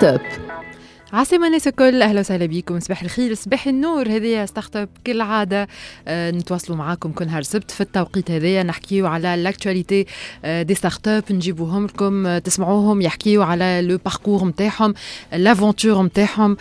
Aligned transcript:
start 0.00 0.45
عاصمة 1.16 1.46
الناس 1.46 1.68
الكل 1.68 2.02
اهلا 2.02 2.20
وسهلا 2.20 2.46
بكم 2.46 2.80
صباح 2.80 3.02
الخير 3.02 3.34
صباح 3.34 3.66
النور 3.66 4.08
هذه 4.08 4.44
ستارت 4.44 4.76
اب 4.76 4.88
كالعاده 5.04 5.68
آه 6.08 6.30
نتواصلوا 6.30 6.78
معاكم 6.78 7.12
كل 7.12 7.26
نهار 7.26 7.42
سبت 7.42 7.70
في 7.70 7.80
التوقيت 7.80 8.30
هذايا 8.30 8.62
نحكيو 8.62 9.06
على 9.06 9.36
لاكتواليتي 9.42 10.06
دي 10.44 10.74
ستارت 10.74 11.08
اب 11.08 11.24
نجيبوهم 11.30 11.86
لكم 11.86 12.26
آه، 12.26 12.38
تسمعوهم 12.38 13.00
يحكيو 13.02 13.42
على 13.42 13.82
لو 13.82 13.98
باركور 14.04 14.44
نتاعهم 14.44 14.94
لافونتور 15.32 16.02
نتاعهم 16.02 16.56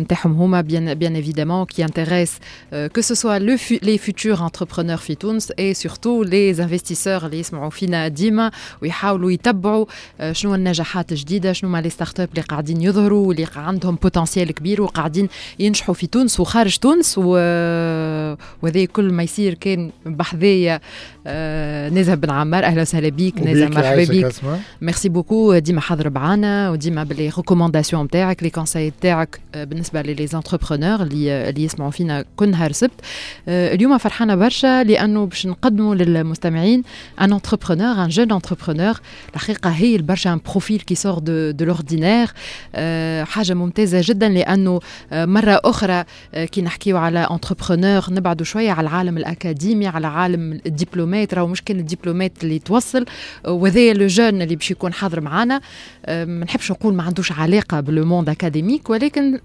نتاعهم 0.00 0.32
هما 0.32 0.60
بيان 0.60 0.94
بيان 0.94 1.16
ايفيدامون 1.16 1.64
كي 1.64 1.84
انتريس 1.84 2.38
كو 2.72 3.00
سو 3.00 3.14
سوا 3.14 3.38
لو 3.38 3.56
لي 3.82 3.98
فيتور 3.98 4.46
انتربرونور 4.46 4.96
في 4.96 5.14
تونس 5.14 5.50
اي 5.58 5.74
سورتو 5.74 6.22
لي 6.22 6.50
انفستيسور 6.50 7.26
اللي 7.26 7.38
يسمعوا 7.38 7.70
فينا 7.70 8.08
ديما 8.08 8.50
ويحاولوا 8.82 9.32
يتبعوا 9.32 9.86
آه، 10.20 10.32
شنو 10.32 10.54
النجاحات 10.54 11.12
الجديده 11.12 11.52
شنو 11.52 11.70
ما 11.70 11.80
لي 11.80 11.90
ستارت 11.90 12.20
اب 12.20 12.28
اللي 12.30 12.42
قاعدين 12.42 12.80
يظهروا 12.82 13.26
واللي 13.26 13.46
عندهم 13.74 13.96
بوتنسيال 14.02 14.50
كبير 14.52 14.82
وقاعدين 14.82 15.28
ينجحوا 15.58 15.94
في 15.94 16.06
تونس 16.06 16.40
وخارج 16.40 16.76
تونس 16.76 17.14
و... 17.18 17.22
وهذا 18.62 18.84
كل 18.92 19.12
ما 19.12 19.22
يصير 19.22 19.54
كان 19.54 19.90
بحذايا 20.06 20.74
نزهه 21.94 22.12
آه، 22.12 22.14
بن 22.14 22.30
عمار 22.30 22.64
اهلا 22.64 22.80
وسهلا 22.82 23.08
بيك 23.08 23.38
نزهه 23.40 23.68
مرحبا 23.68 24.04
بيك 24.04 24.32
ميرسي 24.82 25.08
بوكو 25.08 25.58
ديما 25.58 25.80
حاضر 25.80 26.10
معانا 26.10 26.70
وديما 26.70 27.04
باللي 27.04 27.24
ريكومونداسيون 27.26 28.04
نتاعك 28.04 28.42
لي 28.42 28.50
كونساي 28.50 28.88
نتاعك 28.98 29.40
بالنسبه 29.54 30.02
لي 30.02 30.26
زونتربرونور 30.26 31.02
اللي 31.02 31.48
اللي 31.48 31.64
يسمعوا 31.64 31.90
فينا 31.90 32.24
كل 32.36 32.48
نهار 32.50 32.72
سبت 32.72 32.90
آه، 33.48 33.74
اليوم 33.74 33.98
فرحانه 33.98 34.34
برشا 34.34 34.82
لانه 34.82 35.24
باش 35.26 35.46
نقدموا 35.46 35.94
للمستمعين 35.94 36.82
ان 37.20 37.32
انتربرونور 37.32 38.04
ان 38.04 38.08
جون 38.08 38.32
انتربرونور 38.32 38.94
الحقيقه 39.34 39.70
هي 39.70 39.98
برشا 39.98 40.32
ان 40.32 40.40
بروفيل 40.50 40.80
كي 40.80 40.94
سور 40.94 41.18
دو 41.18 41.64
لوردينير 41.64 42.26
حاجه 43.26 43.52
ممتازة 43.64 44.00
جدا 44.04 44.28
لأنه 44.28 44.80
آه، 45.12 45.24
مرة 45.24 45.60
أخرى 45.64 46.04
آه، 46.34 46.44
كي 46.44 46.62
نحكيو 46.62 46.96
على 46.96 47.18
انتربرونور 47.30 48.02
نبعدوا 48.10 48.44
شوية 48.44 48.70
على 48.70 48.88
العالم 48.88 49.18
الأكاديمي 49.18 49.86
على 49.86 50.06
عالم 50.06 50.60
الدبلومات 50.66 51.34
راهو 51.34 51.46
مش 51.46 51.62
كان 51.62 51.78
الدبلومات 51.80 52.32
اللي 52.42 52.58
توصل 52.58 53.04
وذايا 53.48 53.94
لو 53.94 54.06
جون 54.06 54.42
اللي 54.42 54.56
باش 54.56 54.70
يكون 54.70 54.92
حاضر 54.92 55.20
معانا 55.20 55.60
آه، 56.06 56.24
ما 56.24 56.44
نحبش 56.44 56.70
نقول 56.70 56.94
ما 56.94 57.02
عندوش 57.02 57.32
علاقة 57.32 57.84
موند 57.88 58.28
أكاديميك 58.28 58.90
ولكن 58.90 59.40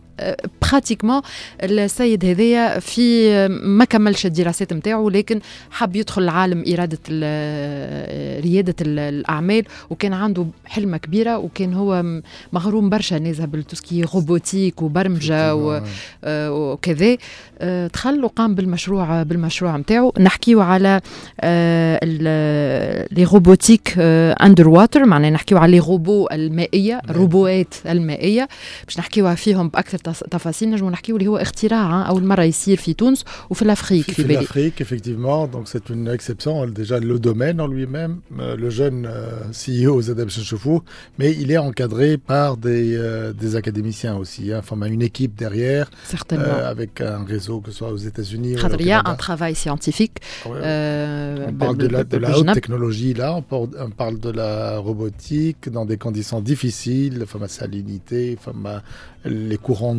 براتيكمون 0.62 1.22
السيد 1.64 2.26
هذايا 2.26 2.80
في 2.80 3.32
ما 3.64 3.86
كملش 3.86 4.26
الدراسات 4.26 4.74
نتاعو 4.74 5.10
لكن 5.10 5.40
حب 5.72 5.96
يدخل 5.96 6.24
لعالم 6.26 6.64
اراده 6.74 7.00
رياده 8.42 8.76
الاعمال 8.82 9.64
وكان 9.90 10.14
عنده 10.14 10.46
حلمه 10.66 10.98
كبيره 10.98 11.38
وكان 11.38 11.74
هو 11.74 12.22
مغروم 12.54 12.90
برشا 12.90 13.16
نازها 13.16 13.46
بالتوسكي 13.46 14.04
روبوتيك 14.16 14.82
وبرمجه 14.82 15.56
وكذا 16.28 17.18
دخل 17.94 18.24
وقام 18.24 18.56
بالمشروع 18.56 19.24
بالمشروع 19.24 19.78
نتاعو 19.78 20.14
نحكيو 20.20 20.62
على 20.62 21.02
لي 23.12 23.24
روبوتيك 23.24 23.94
اندر 23.98 24.70
واتر 24.70 25.06
معناها 25.06 25.30
نحكيو 25.30 25.58
على 25.58 25.72
لي 25.72 25.80
روبو 25.86 26.28
المائيه 26.32 27.02
الروبوات 27.10 27.74
المائيه 27.90 28.48
باش 28.86 29.00
نحكيو 29.00 29.36
فيهم 29.36 29.70
باكثر 29.70 29.98
تفاصيل 30.12 30.72
نجموا 30.72 30.92
نحكيو 30.92 31.18
اللي 31.18 31.28
هو 31.28 31.38
اختراع 31.38 32.10
اول 32.10 32.26
مره 32.26 32.44
يصير 32.44 32.78
في 32.78 32.94
تونس 32.94 33.24
وفي 33.50 33.62
الافريق 33.62 34.04
في, 34.04 34.14
في, 34.14 34.40
En 34.40 34.42
Afrique, 34.42 34.82
effectivement, 34.86 35.40
donc 35.56 35.66
c'est 35.72 35.86
une 35.96 36.08
exception. 36.18 36.54
Déjà, 36.82 36.98
le 37.14 37.18
domaine 37.30 37.60
en 37.60 37.68
lui-même, 37.76 38.16
euh, 38.22 38.56
le 38.64 38.70
jeune 38.70 39.00
euh, 39.06 39.16
CEO 39.62 40.02
Zadeb 40.02 40.30
Chefou, 40.30 40.82
mais 41.20 41.32
il 41.44 41.52
est 41.52 41.58
encadré 41.70 42.18
par 42.18 42.56
des, 42.58 42.96
euh, 42.96 43.34
des 43.34 43.56
académiciens 43.56 44.16
aussi, 44.16 44.52
hein, 44.54 44.60
enfin, 44.62 44.76
une 44.98 45.02
équipe 45.02 45.34
derrière, 45.36 45.86
avec 46.74 47.02
un 47.02 47.24
réseau, 47.26 47.60
que 47.62 47.70
ce 47.72 47.78
soit 47.82 47.90
aux 47.92 48.04
États-Unis. 48.12 48.56
Il 48.80 48.86
y 48.88 48.92
a 48.92 49.02
un 49.14 49.16
travail 49.16 49.56
scientifique. 49.56 50.18
euh, 50.46 51.48
on 51.50 51.54
parle 51.54 51.78
de 51.78 51.88
la, 51.88 52.00
haute 52.40 52.54
technologie, 52.54 53.14
là, 53.14 53.30
on 53.88 53.92
parle, 54.04 54.18
de 54.20 54.30
la 54.32 54.78
robotique 54.78 55.70
dans 55.78 55.86
des 55.92 55.98
conditions 55.98 56.40
difficiles, 56.42 57.18
enfin, 57.24 57.40
la 57.40 57.48
salinité, 57.60 58.36
enfin, 58.38 58.54
les 59.26 59.58
courants 59.68 59.99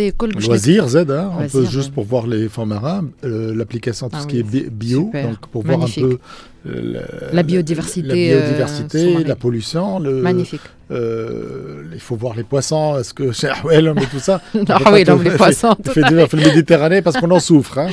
avez 0.00 0.12
Loisirs, 0.44 0.88
Z, 0.88 0.96
hein, 1.08 1.30
on 1.38 1.48
peut 1.48 1.66
juste 1.66 1.92
pour 1.92 2.04
voir 2.04 2.26
les 2.26 2.48
fonds 2.48 2.66
marins, 2.66 3.04
euh, 3.24 3.54
l'application 3.54 4.08
tout 4.08 4.16
ah 4.18 4.22
ce 4.22 4.26
qui 4.26 4.40
est 4.40 4.42
bio, 4.42 5.10
donc 5.14 5.38
pour 5.50 5.62
voir 5.64 5.82
un 5.82 5.86
peu 5.88 6.18
euh, 6.66 7.00
la, 7.32 7.42
biodiversité, 7.42 8.30
la, 8.34 8.64
euh, 8.64 9.24
la 9.26 9.36
pollution. 9.36 9.98
Le, 10.00 10.16
Magnifique. 10.20 10.60
il 10.90 11.98
faut 12.00 12.16
voir 12.16 12.34
les 12.36 12.42
poissons, 12.44 12.98
est-ce 12.98 13.14
que 13.14 13.32
chez 13.32 13.48
l'homme 13.80 13.96
mais 13.98 14.06
tout 14.06 14.18
ça. 14.18 14.40
ah 14.68 14.78
oui, 14.92 15.04
les 15.04 15.30
poissons. 15.30 15.74
Fait, 15.84 16.02
fait, 16.02 16.26
fait, 16.28 16.36
Méditerranée 16.36 17.00
parce 17.02 17.16
qu'on 17.18 17.30
en 17.30 17.40
souffre. 17.40 17.78
Hein. 17.78 17.88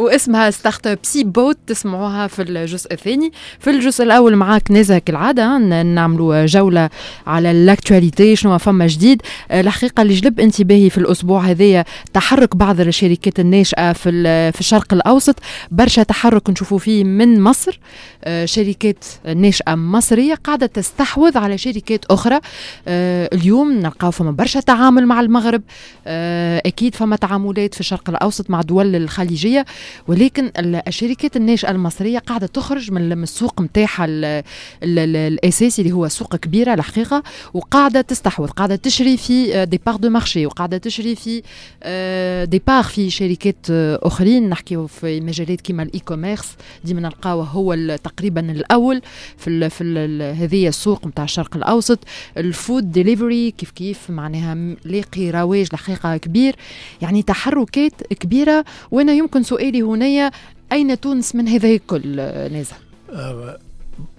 واسمها 0.00 0.50
ستارت 0.50 1.06
سي 1.06 1.24
بوت 1.24 1.58
تسمعوها 1.66 2.26
في 2.26 2.42
الجزء 2.42 2.92
الثاني 2.92 3.32
في 3.58 3.70
الجزء 3.70 4.04
الاول 4.04 4.36
معاك 4.36 4.70
نزا 4.70 4.98
كالعاده 4.98 5.58
نعملوا 5.82 6.46
جوله 6.46 6.90
على 7.26 7.50
الاكتواليتي 7.50 8.36
شنو 8.36 8.58
فما 8.58 8.86
جديد 8.86 9.22
الحقيقه 9.52 10.02
اللي 10.02 10.14
جلب 10.14 10.40
انتباهي 10.40 10.90
في 10.90 10.98
الاسبوع 10.98 11.40
هذايا 11.44 11.84
تحرك 12.12 12.56
بعض 12.56 12.80
الشركات 12.80 13.40
الناشئه 13.40 13.92
في 13.92 14.10
في 14.52 14.60
الشرق 14.60 14.92
الاوسط 14.94 15.34
برشا 15.70 16.02
تحرك 16.02 16.50
نشوفوا 16.50 16.78
فيه 16.78 17.04
من 17.04 17.40
مصر 17.42 17.80
آه، 18.24 18.44
شركات 18.44 19.04
ناشئه 19.34 19.74
مصريه 19.74 20.34
قاعده 20.34 20.66
تستحوذ 20.66 21.38
على 21.38 21.58
شركات 21.58 22.04
اخرى 22.04 22.40
آه، 22.88 23.28
اليوم 23.32 23.72
نلقاو 23.72 24.10
فما 24.10 24.30
برشا 24.30 24.60
تعامل 24.60 25.06
مع 25.06 25.20
المغرب 25.20 25.62
آه، 26.06 26.62
اكيد 26.66 26.94
فما 26.94 27.16
تعاملات 27.16 27.74
في 27.74 27.80
الشرق 27.80 28.10
الاوسط 28.10 28.50
مع 28.50 28.60
دول 28.62 28.96
الخليجيه 28.96 29.64
ولكن 30.08 30.50
الشركات 30.88 31.36
الناشئه 31.36 31.70
المصريه 31.70 32.18
قاعده 32.18 32.46
تخرج 32.46 32.92
من 32.92 33.12
السوق 33.22 33.60
نتاعها 33.60 34.06
الاساسي 34.82 35.82
اللي 35.82 35.92
هو 35.92 36.08
سوق 36.08 36.36
كبيره 36.36 36.74
الحقيقه 36.74 37.22
وقاعده 37.54 38.00
تستحوذ 38.00 38.48
قاعده 38.48 38.76
تشري 38.76 39.16
في 39.16 39.66
دي 39.66 39.80
بار 39.86 39.96
دو 39.96 40.08
مارشي 40.10 40.46
وقاعده 40.46 40.78
تشري 40.78 41.14
في 41.16 41.30
دي 41.40 41.44
آه، 41.82 42.60
بار 42.66 42.82
في 42.84 43.10
شركات 43.10 43.56
آه، 43.70 43.98
اخرين 44.02 44.48
نحكيو 44.48 44.86
في 44.86 45.20
مجالات 45.20 45.60
كيما 45.60 45.82
الاي 45.82 45.98
كوميرس 46.00 46.48
ديما 46.84 47.00
نلقاوه 47.00 47.44
هو 47.44 47.74
تقريبا 48.04 48.40
الاول 48.52 49.02
في 49.38 49.68
في 49.70 50.34
هذه 50.38 50.68
السوق 50.68 51.06
نتاع 51.06 51.24
الشرق 51.24 51.56
الاوسط 51.56 51.98
الفود 52.36 52.92
ديليفري 52.92 53.50
كيف 53.50 53.70
كيف 53.70 54.10
معناها 54.10 54.74
لاقي 54.84 55.30
رواج 55.30 55.66
الحقيقه 55.72 56.16
كبير 56.16 56.56
يعني 57.02 57.22
تحركات 57.22 57.92
كبيره 58.10 58.64
وانا 58.90 59.12
يمكن 59.12 59.42
سؤالي 59.42 59.79
لي 59.80 59.82
هنايا 59.82 60.30
أين 60.72 61.00
تونس 61.00 61.34
من 61.34 61.48
هذا 61.48 61.68
الكل 61.68 62.16
نازل؟ 62.52 62.72
أه، 63.12 63.58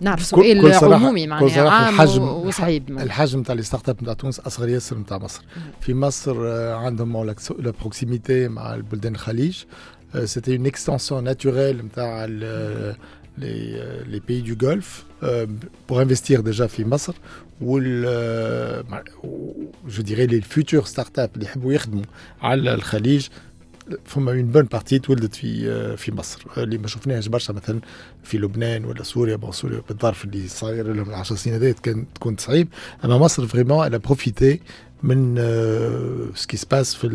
نعرف 0.01 0.23
سؤال 0.25 0.73
عمومي 0.93 1.27
معناها 1.27 1.69
عام 1.69 1.93
الحجم 1.93 2.21
وصعيب 2.23 2.89
الحجم 2.89 3.43
تاع 3.43 3.55
لي 3.55 3.61
ستارت 3.61 3.89
اب 3.89 4.17
تونس 4.17 4.39
اصغر 4.39 4.67
ياسر 4.69 4.97
نتاع 4.97 5.17
مصر 5.17 5.43
في 5.81 5.93
مصر 5.93 6.47
آه، 6.47 6.75
عندهم 6.75 7.25
لا 7.25 7.35
بروكسيميتي 7.79 8.47
مع 8.47 8.75
البلدان 8.75 9.13
الخليج 9.15 9.57
سيتي 10.25 10.55
اون 10.57 10.65
اكستنسيون 10.65 11.23
ناتوريل 11.23 11.77
نتاع 11.85 12.25
لي 13.37 14.21
les 14.27 14.31
دو 14.31 14.67
غولف 14.67 15.03
Golfe 15.23 15.23
euh, 15.23 15.45
pour 15.89 15.99
investir 15.99 16.43
déjà 16.43 16.65
في 16.67 16.85
مصر 16.85 17.13
وال 17.61 18.83
جو 19.89 20.03
ديري 20.03 20.25
لي 20.27 20.41
فيوتور 20.41 20.85
ستارت 20.85 21.19
اب 21.19 21.29
اللي 21.35 21.45
يحبوا 21.45 21.73
يخدموا 21.73 22.03
على 22.41 22.73
الخليج 22.73 23.27
فما 24.05 24.31
اون 24.31 24.45
بون 24.45 24.61
بارتي 24.63 24.99
تولدت 24.99 25.35
في 25.35 25.69
آه، 25.71 25.95
في 25.95 26.11
مصر 26.11 26.39
آه، 26.57 26.63
اللي 26.63 26.77
ما 26.77 26.87
شفناهاش 26.87 27.27
برشا 27.27 27.51
مثلا 27.53 27.79
في 28.23 28.37
لبنان 28.37 28.85
ولا 28.85 29.03
سوريا 29.03 29.35
بون 29.35 29.51
سوريا 29.51 29.81
بالظرف 29.89 30.25
اللي 30.25 30.47
صاير 30.47 30.93
لهم 30.93 31.13
10 31.13 31.35
سنين 31.35 31.55
هذيا 31.55 31.71
كان 31.71 32.05
تكون 32.15 32.35
صعيب 32.39 32.67
اما 33.05 33.17
مصر 33.17 33.47
فريمون 33.47 33.87
الا 33.87 33.97
بروفيتي 33.97 34.59
من 35.03 35.35
سكي 36.35 36.57
آه، 36.57 36.59
سباس 36.59 36.95
في 36.95 37.07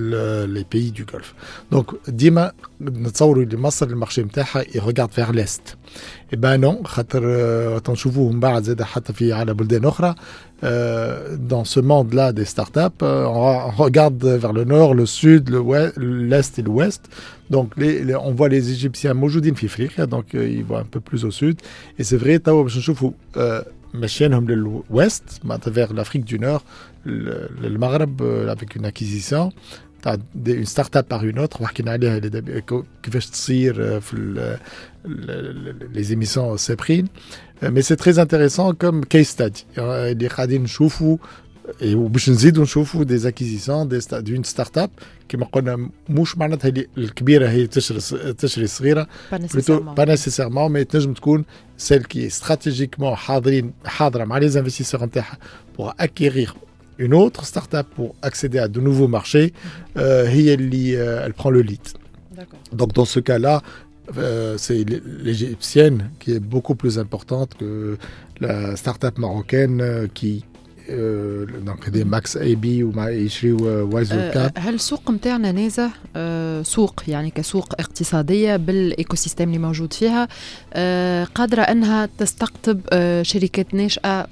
لي 0.48 0.64
بيي 0.72 0.90
دو 0.90 1.04
غولف 1.12 1.34
دونك 1.72 1.86
ديما 2.08 2.52
نتصوروا 2.80 3.42
اللي 3.42 3.56
مصر 3.56 3.86
المارشي 3.86 4.22
نتاعها 4.22 4.64
يغارد 4.74 5.10
فيغ 5.10 5.30
ليست 5.30 5.76
اي 6.32 6.38
با 6.38 6.56
نو 6.56 6.82
خاطر 6.82 7.78
تنشوفوه 7.78 8.32
من 8.32 8.40
بعد 8.40 8.62
زاد 8.62 8.82
حتى 8.82 9.12
في 9.12 9.32
على 9.32 9.54
بلدان 9.54 9.84
اخرى 9.84 10.14
Euh, 10.64 11.36
dans 11.38 11.64
ce 11.66 11.80
monde-là 11.80 12.32
des 12.32 12.46
startups, 12.46 12.80
euh, 13.02 13.24
on 13.26 13.68
regarde 13.72 14.24
vers 14.24 14.54
le 14.54 14.64
nord, 14.64 14.94
le 14.94 15.04
sud, 15.04 15.50
l'est 15.98 16.58
et 16.58 16.62
l'ouest. 16.62 17.10
Donc, 17.50 17.74
on 18.22 18.32
voit 18.32 18.48
les 18.48 18.70
Égyptiens 18.72 19.12
Mojoudin 19.12 19.54
Fifrik, 19.54 20.00
donc 20.00 20.34
euh, 20.34 20.48
ils 20.48 20.64
vont 20.64 20.78
un 20.78 20.84
peu 20.84 21.00
plus 21.00 21.26
au 21.26 21.30
sud. 21.30 21.58
Et 21.98 22.04
c'est 22.04 22.16
vrai, 22.16 22.38
Tawa 22.38 22.62
hum, 22.62 22.68
le 23.34 24.54
l'ouest, 24.54 25.42
vers 25.66 25.92
l'Afrique 25.92 26.24
du 26.24 26.38
Nord, 26.38 26.64
le, 27.04 27.50
le 27.62 27.78
Maghreb 27.78 28.22
avec 28.48 28.76
une 28.76 28.86
acquisition, 28.86 29.52
une 30.44 30.66
start-up 30.66 31.08
par 31.08 31.24
une 31.24 31.38
autre, 31.38 31.60
les 35.92 36.12
émissions 36.12 36.54
euh, 36.56 37.00
Mais 37.72 37.82
c'est 37.82 37.96
très 37.96 38.18
intéressant 38.18 38.74
comme 38.74 39.04
case 39.04 39.26
study. 39.28 39.66
Il 39.76 39.80
y 39.80 39.84
euh, 39.84 41.16
euh, 41.90 43.00
et 43.00 43.04
des 43.10 43.26
acquisitions 43.26 43.86
d'une 44.22 44.44
start-up 44.44 44.90
qui 45.26 45.36
pas 49.96 50.06
nécessairement 50.06 50.68
mais 50.68 50.86
celle 51.76 52.06
qui 52.06 52.22
est 52.22 52.30
stratégiquement 52.30 53.16
les 54.40 54.56
investisseurs 54.56 55.08
pour 55.74 55.92
acquérir 55.98 56.54
une 56.98 57.14
autre 57.14 57.44
start-up 57.44 57.86
pour 57.94 58.14
accéder 58.22 58.58
à 58.58 58.68
de 58.68 58.80
nouveaux 58.80 59.08
marchés, 59.08 59.52
euh, 59.98 60.26
elle, 60.28 60.70
euh, 60.74 61.22
elle, 61.24 61.34
prend 61.34 61.50
le 61.50 61.60
lead. 61.60 61.80
Donc 62.72 62.92
dans 62.92 63.04
ce 63.04 63.20
cas-là, 63.20 63.62
euh, 64.18 64.54
c'est 64.58 64.84
l'égyptienne 65.24 66.10
qui 66.20 66.32
est 66.32 66.40
beaucoup 66.40 66.74
plus 66.74 66.98
importante 66.98 67.54
que 67.58 67.98
la 68.40 68.76
start-up 68.76 69.18
marocaine 69.18 69.80
euh, 69.80 70.06
qui, 70.12 70.44
euh 70.90 71.46
Max 72.06 72.36
AB 72.36 72.64
ou 72.64 72.68
اي 72.68 72.82
ou 72.82 72.96
ويشريوا 73.02 73.82
وايز 73.82 74.08
كاب 74.12 74.52
هل 74.58 74.74
السوق 74.74 75.10
نتاعنا 75.10 75.52
نازح 75.52 75.96
أه 76.16 76.62
سوق 76.62 77.00
يعني 77.08 77.30
كسوق 77.30 77.74
اقتصاديه 77.80 78.56
بالايكو 78.56 79.16
سيستم 79.16 79.44
اللي 79.48 79.58
موجود 79.58 79.92
فيها 79.92 80.28
أه 80.74 81.24
قادره 81.24 81.62
انها 81.62 82.08
تستقطب 82.18 82.80
أه 82.92 83.22
ناشئه 83.72 84.26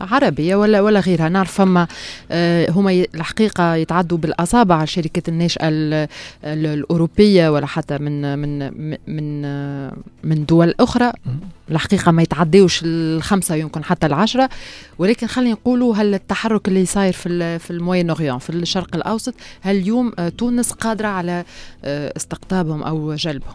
عربيه 0.00 0.56
ولا 0.56 0.80
ولا 0.80 1.00
غيرها 1.00 1.28
نعرف 1.28 1.52
فما 1.52 1.86
آه، 2.30 2.70
هما 2.70 2.92
الحقيقه 3.14 3.74
يتعدوا 3.74 4.18
بالاصابع 4.18 4.82
الشركات 4.82 5.28
الناشئه 5.28 5.68
الاوروبيه 6.44 7.48
ولا 7.48 7.66
حتى 7.66 7.98
من 7.98 8.38
من 8.38 8.58
من 8.90 8.98
من 10.24 10.36
آه، 10.38 10.44
دول 10.48 10.74
اخرى 10.80 11.12
الحقيقه 11.70 12.12
ما 12.12 12.22
يتعديوش 12.22 12.80
الخمسه 12.84 13.54
يمكن 13.54 13.84
حتى 13.84 14.06
العشره 14.06 14.48
ولكن 14.98 15.26
خلينا 15.26 15.52
نقولوا 15.52 15.96
هل 15.96 16.14
التحرك 16.14 16.68
اللي 16.68 16.86
صاير 16.86 17.12
في 17.12 17.58
في 17.58 17.70
الموين 17.70 18.10
اوريون 18.10 18.38
في 18.38 18.50
الشرق 18.50 18.94
الاوسط 18.96 19.34
هل 19.60 19.76
اليوم 19.76 20.12
آه، 20.18 20.28
تونس 20.28 20.70
قادره 20.72 21.08
على 21.08 21.44
استقطابهم 21.84 22.82
او 22.82 23.14
جلبهم 23.14 23.54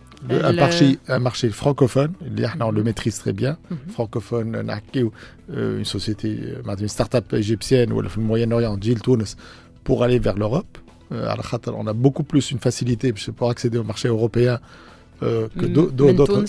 un, 0.29 0.53
marché, 0.53 0.99
euh, 1.09 1.15
un 1.15 1.19
marché 1.19 1.49
francophone, 1.49 2.13
on 2.21 2.71
le 2.71 2.79
mhm. 2.79 2.85
maîtrise 2.85 3.17
très 3.17 3.33
bien, 3.33 3.57
mhm. 3.69 3.77
francophone, 3.89 4.55
euh, 4.55 5.09
euh, 5.55 5.79
une 5.79 5.85
société, 5.85 6.39
une 6.79 6.87
start-up 6.87 7.31
égyptienne 7.33 7.91
ou 7.93 8.01
le 8.01 8.09
Moyen-Orient, 8.17 8.77
Gilles 8.79 9.01
Tunis, 9.01 9.35
pour 9.83 10.03
aller 10.03 10.19
vers 10.19 10.35
l'Europe. 10.37 10.77
On 11.09 11.87
a 11.87 11.93
beaucoup 11.93 12.23
plus 12.23 12.51
une 12.51 12.59
facilité 12.59 13.13
pour 13.35 13.49
accéder 13.49 13.77
au 13.77 13.83
marché 13.83 14.07
européen 14.07 14.59
que 15.19 15.65
mm. 15.65 15.73
d'autres. 16.07 16.45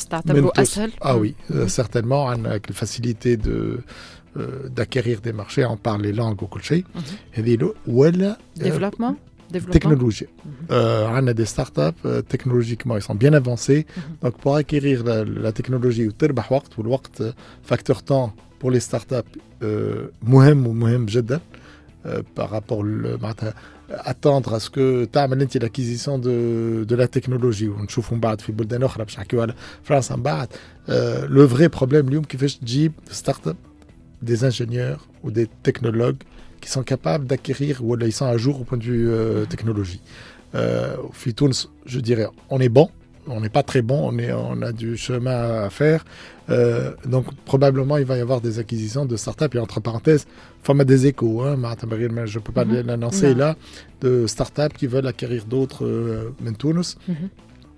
Ah 1.00 1.16
oui, 1.18 1.34
mm. 1.50 1.62
Mm. 1.62 1.68
certainement, 1.68 2.28
avec 2.28 2.68
la 2.68 2.74
facilité 2.74 3.36
de 3.36 3.80
d'acquérir 4.70 5.20
des 5.20 5.34
marchés, 5.34 5.62
en 5.66 5.76
parle 5.76 6.00
les 6.02 6.14
langues 6.14 6.42
ou 6.42 6.46
quelque 6.46 6.76
mm-hmm. 6.86 7.66
chose. 7.86 8.34
Développement 8.64 9.16
technologie. 9.60 10.26
Mhm. 10.44 10.52
Euh, 10.70 11.06
on 11.22 11.26
a 11.26 11.34
des 11.34 11.44
startups 11.46 11.98
euh, 12.04 12.22
technologiquement, 12.22 12.96
ils 12.96 13.02
sont 13.02 13.14
bien 13.14 13.32
avancés. 13.32 13.84
Mhm. 13.86 14.02
Donc 14.22 14.38
pour 14.38 14.56
acquérir 14.56 15.04
la, 15.04 15.52
technologie, 15.52 16.06
ou 16.08 16.12
le 16.18 16.28
euh, 16.28 17.32
facteur 17.62 18.02
temps 18.02 18.32
pour 18.58 18.70
les 18.70 18.80
startups, 18.80 19.16
euh, 19.62 20.08
ou 20.26 20.34
ومهم 20.42 21.06
par 22.34 22.50
rapport 22.50 22.82
le, 22.82 23.16
attendre 24.04 24.54
à 24.54 24.60
ce 24.60 24.70
que 24.70 25.04
tu 25.04 25.16
as 25.18 25.60
l'acquisition 25.62 26.18
de, 26.18 26.94
la 26.94 27.06
technologie 27.06 27.68
On 27.68 27.76
vrai 27.84 28.16
problème, 28.16 28.36
في 28.38 28.52
بلدان 28.52 28.82
اخرى 28.82 29.04
باش 29.04 29.18
en 29.18 29.52
France 29.84 30.10
en 30.10 30.18
des 32.10 33.12
startups, 33.12 33.60
des 34.22 34.44
ingénieurs 34.44 35.06
ou 35.24 35.30
des 35.30 35.48
technologues 35.64 36.22
qui 36.62 36.70
sont 36.70 36.82
capables 36.82 37.26
d'acquérir 37.26 37.84
ou 37.84 37.94
ils 37.98 38.12
sont 38.12 38.24
à 38.26 38.36
jour 38.38 38.60
au 38.60 38.64
point 38.64 38.78
de 38.78 38.84
vue 38.84 39.10
euh, 39.10 39.44
technologie. 39.44 40.00
Euh, 40.54 40.96
Fitoons, 41.12 41.66
je 41.84 41.98
dirais, 42.00 42.28
on 42.50 42.60
est 42.60 42.68
bon, 42.68 42.88
on 43.26 43.40
n'est 43.40 43.48
pas 43.48 43.64
très 43.64 43.82
bon, 43.82 44.00
on, 44.10 44.16
est, 44.18 44.32
on 44.32 44.62
a 44.62 44.72
du 44.72 44.96
chemin 44.96 45.64
à 45.66 45.70
faire. 45.70 46.04
Euh, 46.50 46.92
donc 47.06 47.26
probablement 47.44 47.98
il 47.98 48.04
va 48.04 48.16
y 48.16 48.20
avoir 48.20 48.40
des 48.40 48.58
acquisitions 48.58 49.06
de 49.06 49.16
startups 49.16 49.54
et 49.54 49.58
entre 49.58 49.80
parenthèses, 49.80 50.26
format 50.62 50.84
des 50.84 51.06
échos, 51.06 51.42
hein, 51.42 51.56
mais 51.58 52.26
je 52.26 52.38
ne 52.38 52.42
peux 52.44 52.52
pas 52.52 52.64
mm-hmm. 52.64 52.86
l'annoncer 52.86 53.34
là, 53.34 53.56
de 54.00 54.26
startups 54.26 54.76
qui 54.76 54.86
veulent 54.86 55.06
acquérir 55.06 55.44
d'autres 55.46 55.84
euh, 55.86 56.32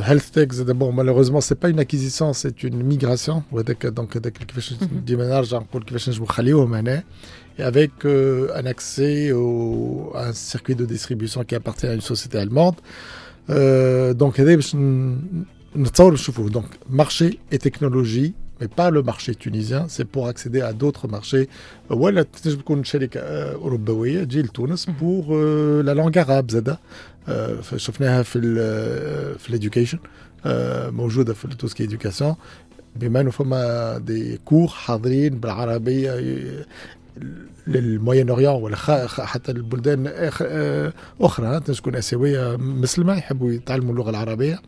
healthtech. 0.08 0.50
Bon, 0.74 0.92
malheureusement, 0.92 1.40
ce 1.40 1.54
n'est 1.54 1.60
pas 1.60 1.68
une 1.68 1.78
acquisition, 1.80 2.32
c'est 2.32 2.62
une 2.62 2.82
migration. 2.82 3.44
Donc, 3.94 4.18
d'ailleurs, 4.18 5.44
j'ai 5.44 5.56
un 5.56 5.62
peu 5.62 5.80
changé 5.98 6.20
mon 6.20 6.26
chalier 6.26 6.52
au 6.52 6.66
manet, 6.66 7.04
et 7.58 7.62
avec 7.62 7.92
un 8.04 8.66
accès 8.66 9.30
à 9.30 10.28
un 10.28 10.32
circuit 10.32 10.74
de 10.74 10.86
distribution 10.86 11.44
qui 11.44 11.54
appartient 11.54 11.86
à 11.86 11.92
une 11.94 12.00
société 12.00 12.38
allemande. 12.38 12.76
Donc, 13.48 14.36
ça, 14.36 14.44
c'est 14.62 14.78
tout 14.80 16.16
ce 16.16 16.24
se 16.24 16.30
faut. 16.32 16.48
Donc, 16.48 16.66
marché 16.88 17.38
et 17.52 17.58
technologie. 17.58 18.34
Mais 18.60 18.68
pas 18.68 18.90
le 18.90 19.02
marché 19.02 19.34
tunisien, 19.34 19.84
c'est 19.88 20.04
pour 20.14 20.26
accéder 20.26 20.60
à 20.62 20.72
d'autres 20.72 21.06
marchés. 21.08 21.48
Je 21.90 21.94
suis 21.94 22.56
un 22.68 22.82
chercheur 22.82 23.58
européen, 23.64 24.26
je 24.28 24.38
suis 24.38 24.42
le 24.42 24.48
Tunisien, 24.48 24.92
mhm. 24.92 24.94
pour 24.98 25.24
euh, 25.30 25.82
la 25.84 25.94
langue 25.94 26.18
arabe. 26.18 26.50
Euh, 27.28 27.56
je 27.72 27.76
suis 27.76 27.90
en 27.90 27.94
train 27.94 28.18
de 28.18 28.22
faire 28.24 29.50
l'éducation, 29.50 29.98
je 30.44 30.90
suis 31.10 31.56
tout 31.60 31.68
ce 31.68 31.74
qui 31.74 31.82
est 31.82 31.86
éducation. 31.92 32.36
mais 33.00 33.08
maintenant, 33.08 33.30
en 33.38 33.48
train 33.48 34.00
des 34.00 34.40
cours, 34.44 34.76
des 35.04 35.30
cours, 35.30 35.40
des 35.40 35.40
cours, 35.40 35.80
des 35.80 36.02
cours 36.02 36.64
le 37.66 37.98
Moyen-Orient 38.06 38.54
ou 38.60 38.68
البلدان 39.48 40.06
اخرى 41.20 41.60
تكون 41.60 41.94
اسيويه 41.94 42.56
مسلمه 42.56 43.14
يحبوا 43.16 43.52
يتعلموا 43.52 43.92
اللغه 43.92 44.10
العربيه 44.10 44.60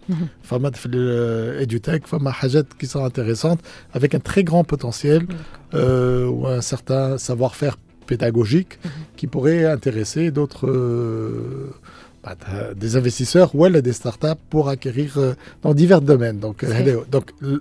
ou 0.53 0.71
في 0.75 0.87
الايديوتيك 0.87 2.07
فما 2.07 2.31
حاجات 2.31 2.67
كي 2.79 2.87
سون 2.87 3.05
انتريسونت 3.05 3.61
افيك 3.95 4.15
ان 4.15 4.23
تري 4.23 4.45
غران 4.49 4.65
ou 4.65 6.47
un 6.47 6.61
سارتان 6.61 7.19
سافوار 7.19 7.77
pédagogique 8.15 8.75
mhm. 8.85 8.91
qui 9.19 9.27
pourrait 9.33 9.65
intéresser 9.77 10.25
d'autres 10.37 10.67
euh, 10.81 12.25
bah, 12.25 12.35
des 12.83 12.93
investisseurs 13.01 13.51
ou 13.55 13.69
des 13.89 13.95
startups 14.01 14.43
pour 14.53 14.65
acquérir 14.75 15.11
euh, 15.17 15.29
dans 15.63 15.73
divers 15.83 16.03
domaines 16.13 16.41
donc 16.47 16.59
euh, 16.61 16.91
donc 17.15 17.27
le 17.53 17.57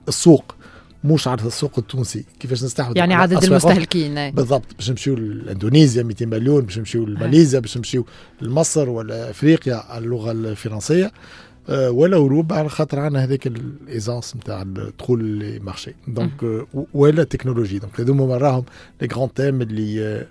مش 1.03 1.23
في 1.23 1.45
السوق 1.45 1.71
التونسي 1.77 2.25
كيفاش 2.39 2.63
نستحوذ 2.63 2.97
يعني 2.97 3.13
عدد 3.13 3.43
المستهلكين 3.43 4.31
بالضبط 4.31 4.75
باش 4.75 4.89
نمشيو 4.89 5.15
لاندونيسيا 5.15 6.03
200 6.03 6.25
مليون 6.25 6.65
باش 6.65 6.77
نمشيو 6.77 7.05
لماليزيا 7.05 7.59
باش 7.59 7.77
نمشيو 7.77 8.05
لمصر 8.41 8.89
ولا 8.89 9.29
افريقيا 9.29 9.97
اللغه 9.97 10.31
الفرنسيه 10.31 11.11
آه، 11.69 11.91
ولا 11.91 12.15
اوروبا 12.15 12.55
على 12.55 12.69
خاطر 12.69 12.99
عندنا 12.99 13.23
هذاك 13.23 13.47
الايزونس 13.47 14.35
نتاع 14.35 14.61
الدخول 14.61 15.23
للمارشي 15.39 15.95
دونك 16.07 16.43
آه، 16.43 16.67
ولا 16.93 17.23
تكنولوجي 17.23 17.79
دونك 17.79 17.99
هذوما 17.99 18.37
راهم 18.37 18.63
لي 19.01 19.07
غران 19.13 19.33
تيم 19.33 19.61
اللي 19.61 20.25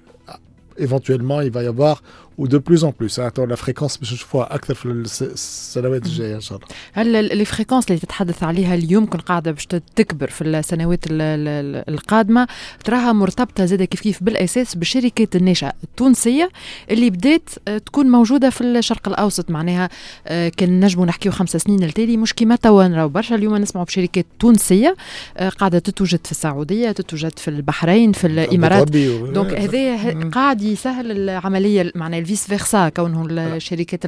ايفونتويلمون 0.80 1.46
يفا 1.46 1.60
يافوار 1.60 1.98
ودو 2.38 2.58
بلوز 2.60 2.84
اون 2.84 2.92
بلوس 3.00 3.18
معناتها 3.18 3.46
لا 3.46 3.54
فريكونس 3.56 3.96
باش 3.96 4.12
نشوفوها 4.12 4.54
اكثر 4.54 4.74
في 4.74 4.86
السنوات 5.22 6.06
الجايه 6.06 6.34
ان 6.36 6.40
شاء 6.40 6.58
الله 6.58 6.66
هل 6.92 7.38
لي 7.38 7.44
فريكونس 7.44 7.86
اللي 7.88 7.98
تتحدث 7.98 8.42
عليها 8.42 8.74
اليوم 8.74 9.06
كن 9.06 9.18
قاعده 9.18 9.50
باش 9.50 9.66
تكبر 9.96 10.26
في 10.30 10.42
السنوات 10.44 11.00
القادمه 11.08 12.46
تراها 12.84 13.12
مرتبطه 13.12 13.64
زاده 13.64 13.84
كيف 13.84 14.00
كيف 14.00 14.22
بالاساس 14.22 14.74
بالشركات 14.74 15.36
الناشئه 15.36 15.72
التونسيه 15.84 16.50
اللي 16.90 17.10
بدات 17.10 17.50
آه، 17.68 17.78
تكون 17.78 18.06
موجوده 18.06 18.50
في 18.50 18.60
الشرق 18.60 19.08
الاوسط 19.08 19.50
معناها 19.50 19.88
آه، 20.26 20.48
كان 20.48 20.80
نجموا 20.84 21.06
نحكيو 21.06 21.32
خمس 21.32 21.56
سنين 21.56 21.84
التالي 21.84 22.16
مش 22.16 22.34
كيما 22.34 22.56
توا 22.56 22.88
نراو 22.88 23.08
برشا 23.08 23.34
اليوم 23.34 23.56
نسمعوا 23.56 23.86
بشركات 23.86 24.26
تونسيه 24.40 24.96
آه، 25.36 25.48
قاعده 25.48 25.78
تتوجد 25.78 26.20
في 26.24 26.30
السعوديه 26.30 26.92
تتوجد 26.92 27.38
في 27.38 27.48
البحرين 27.48 28.12
في 28.12 28.26
الامارات 28.26 28.90
دونك 29.32 29.52
هذا 29.54 30.28
قاعد 30.30 30.62
يسهل 30.62 31.10
العمليه 31.10 31.92
معناها 31.94 32.27
فيس 32.28 32.46
فيرسا 32.46 32.88
كونه 32.88 33.24
الشركات 33.30 34.00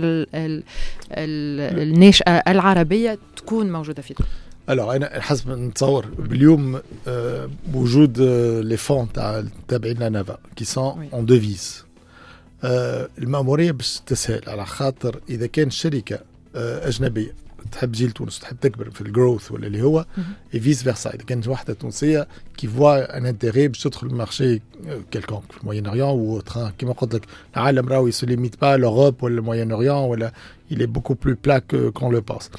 الناشئه 1.14 2.30
العربيه 2.32 3.18
تكون 3.36 3.72
موجوده 3.72 4.02
في 4.02 4.14
دول 4.14 4.26
الو 4.70 4.92
انا 4.92 5.20
حسب 5.20 5.50
نتصور 5.50 6.06
باليوم 6.18 6.80
بوجود 7.66 8.20
آه، 8.20 8.60
لي 8.60 8.74
آه، 8.74 8.76
فون 8.76 9.12
تاع 9.12 9.44
تابعين 9.68 9.98
لنافا 10.02 10.38
كي 10.56 10.64
سون 10.64 11.08
اون 11.12 11.26
ديفيز 11.26 11.84
الماموريه 13.18 13.72
باش 13.72 14.00
تسهل 14.06 14.42
على 14.46 14.66
خاطر 14.66 15.20
اذا 15.30 15.46
كان 15.46 15.70
شركه 15.70 16.18
آه، 16.56 16.88
اجنبيه 16.88 17.32
تحب 17.72 17.92
جيل 17.92 18.10
تونس 18.10 18.38
تحب 18.38 18.56
تكبر 18.60 18.90
في 18.90 19.00
الجروث 19.00 19.52
ولا 19.52 19.66
اللي 19.66 19.82
هو 19.82 20.06
اي 20.54 20.60
فيس 20.60 20.82
فيرسا 20.82 21.10
اذا 21.10 21.24
كانت 21.24 21.48
واحده 21.48 21.74
تونسيه 21.74 22.28
كي 22.56 22.66
فوا 22.66 23.18
ان 23.18 23.26
انتيغي 23.26 23.68
باش 23.68 23.82
تدخل 23.82 24.06
المارشي 24.06 24.60
كيلكونك 25.10 25.42
آه، 25.42 25.52
في 25.54 25.60
الموين 25.60 25.86
اوريون 25.86 26.08
وتخان 26.10 26.72
كيما 26.78 26.92
قلت 26.92 27.14
لك 27.14 27.26
العالم 27.56 27.88
راهو 27.88 28.06
يسو 28.08 28.26
ليميت 28.26 28.60
با 28.60 28.76
لوروب 28.76 29.22
ولا 29.22 29.38
الموين 29.38 29.72
اوريون 29.72 29.96
ولا 29.96 30.32
الي 30.72 30.86
بوكو 30.86 31.14
بلو 31.14 31.36
plus 31.48 31.58
كون 31.92 32.12
لو 32.14 32.20
باس 32.20 32.50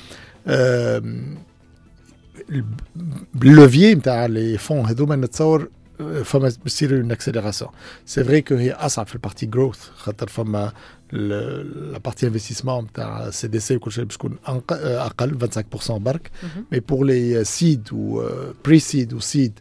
pense 3.39 3.95
نتاع 3.95 4.25
لي 4.25 4.57
فون 4.57 4.85
هذوما 4.85 5.15
نتصور 5.15 5.69
Euh, 6.01 6.23
c'est 8.05 8.21
vrai 8.23 8.41
que 8.41 8.65
ça 8.89 9.05
fait 9.05 9.17
partie 9.19 9.47
Growth, 9.47 9.91
la 11.11 11.99
partie 12.01 12.25
Investissement, 12.25 12.83
c'est 13.31 13.51
décédé 13.51 13.79
au 13.83 13.89
moins, 14.23 14.59
25% 14.59 15.91
en 15.91 15.97
euh, 15.97 15.99
barque, 15.99 16.31
mhm. 16.41 16.49
mais 16.71 16.81
pour 16.81 17.03
les 17.05 17.35
euh, 17.35 17.43
seeds 17.43 17.91
ou 17.91 18.21
pré 18.63 18.79
ou 19.13 19.19
seeds, 19.19 19.51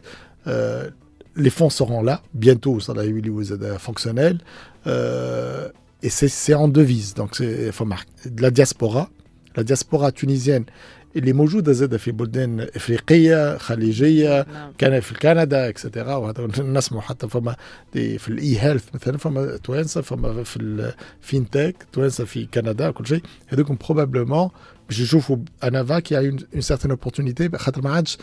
les 1.37 1.49
fonds 1.49 1.69
seront 1.69 2.01
là 2.01 2.21
bientôt, 2.33 2.79
ça 2.81 2.93
va 2.93 3.05
être 3.05 3.77
fonctionnel, 3.79 4.39
et 4.85 6.09
c'est 6.09 6.53
en 6.53 6.67
devise, 6.67 7.13
donc 7.13 7.35
c'est 7.35 7.71
faut 7.71 7.87
la 8.39 8.51
diaspora, 8.51 9.09
la 9.55 9.63
diaspora 9.63 10.11
tunisienne. 10.11 10.65
اللي 11.15 11.33
موجوده 11.33 11.71
زاده 11.71 11.97
في 11.97 12.11
بلدان 12.11 12.59
افريقيه 12.59 13.57
خليجيه 13.57 14.45
نعم. 14.53 14.73
كان 14.77 14.99
في 14.99 15.13
كندا 15.13 15.69
اكسترا 15.69 16.15
وهذا 16.15 16.47
نسمع 16.61 17.01
حتى 17.01 17.27
فما 17.29 17.55
في 17.93 18.27
الاي 18.29 18.59
هيلث 18.59 18.83
مثلا 18.93 19.17
فما 19.17 19.57
توانسه 19.57 20.01
فما 20.01 20.43
في 20.43 20.57
الفينتك 20.57 21.75
توانسه 21.91 22.25
في 22.25 22.45
كندا 22.53 22.91
كل 22.91 23.07
شيء 23.07 23.21
هذوكم 23.47 23.77
بروبابلومون 23.89 24.49
باش 24.89 24.99
يشوفوا 24.99 25.37
انافا 25.63 25.99
كي 25.99 26.17
اون 26.19 26.37
سارتين 26.61 26.91
اوبورتونيتي 26.91 27.49
خاطر 27.57 27.81
ما 27.81 27.89
عادش 27.93 28.17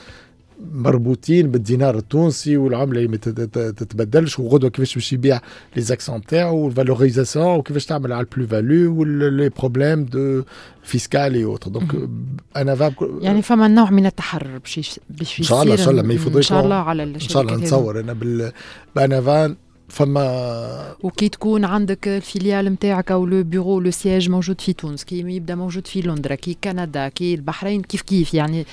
مربوطين 0.75 1.51
بالدينار 1.51 1.97
التونسي 1.97 2.57
والعمله 2.57 3.07
ما 3.09 3.17
تتبدلش 3.17 4.39
وغدوه 4.39 4.71
كيفاش 4.71 4.95
باش 4.95 5.13
يبيع 5.13 5.41
لي 5.77 5.83
زاكسون 5.83 6.23
تاعو 6.25 6.57
والفالوريزاسيون 6.57 7.47
وكيفاش 7.47 7.87
تعمل 7.87 8.13
على 8.13 8.27
البلو 8.33 8.47
فالو 8.47 9.01
ولي 9.01 9.49
بروبليم 9.49 10.05
دو 10.05 10.43
فيسكالي 10.83 11.45
اوتر 11.45 11.71
دونك 11.71 11.95
انا 12.57 12.75
فاب 12.75 12.95
يعني 13.21 13.43
فما 13.43 13.69
نوع 13.69 13.91
من 13.91 14.07
التحرر 14.07 14.59
باش 14.59 15.01
باش 15.11 15.39
ان 15.39 15.45
شاء 15.45 15.63
الله 15.63 15.73
ان 15.73 15.79
شاء 15.79 15.91
الله 15.91 16.03
ما 16.03 16.15
يفضلش 16.15 16.37
ان 16.37 16.43
شاء 16.49 16.65
الله 16.65 16.75
على 16.77 17.03
ان 17.03 17.19
شاء 17.21 17.43
الله 17.43 17.57
نتصور 17.57 18.01
انا 18.01 18.13
بال 18.13 18.53
بانافان 18.97 19.57
فما 19.89 20.97
وكي 21.03 21.29
تكون 21.29 21.65
عندك 21.65 22.09
الفيليال 22.09 22.65
نتاعك 22.65 23.11
او 23.11 23.27
لو 23.27 23.43
بيرو 23.43 23.81
لو 23.81 23.91
سياج 23.91 24.31
موجود 24.31 24.61
في 24.61 24.73
تونس 24.73 25.05
كي 25.05 25.19
يبدا 25.21 25.55
موجود 25.55 25.87
في 25.87 26.01
لندن 26.01 26.35
كي 26.35 26.57
كندا 26.65 27.09
كي 27.09 27.35
البحرين 27.35 27.83
كيف 27.83 28.03
كيف 28.03 28.35
يعني 28.35 28.67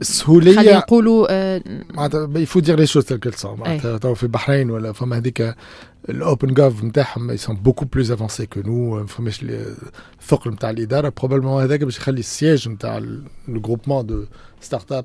السهوليه 0.00 0.56
خلينا 0.56 0.76
نقولوا 0.78 1.26
آه 1.30 1.60
معناتها 1.94 2.38
يفو 2.38 2.60
دير 2.60 2.78
لي 2.78 2.86
شوز 2.86 3.04
تلك 3.04 3.44
معناتها 3.46 3.98
تو 3.98 4.14
في 4.14 4.22
البحرين 4.22 4.70
ولا 4.70 4.92
فما 4.92 5.16
هذيك 5.16 5.54
الاوبن 6.10 6.54
جوف 6.54 6.84
نتاعهم 6.84 7.36
سون 7.36 7.56
بوكو 7.56 7.84
بلوز 7.84 8.10
افونسي 8.10 8.46
كو 8.46 8.60
نو 8.60 8.94
ما 9.00 9.06
فماش 9.06 9.44
الثقل 10.22 10.50
نتاع 10.50 10.70
الاداره 10.70 11.12
بروبابلمون 11.16 11.62
هذاك 11.62 11.80
باش 11.84 11.96
يخلي 11.96 12.20
السياج 12.20 12.68
نتاع 12.68 13.02
الجروبمون 13.48 14.06
دو 14.06 14.24
ستارت 14.60 14.92
اب 14.92 15.04